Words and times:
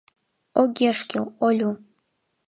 —Огеш 0.61 0.99
кӱл, 1.09 1.25
Олю. 1.45 1.71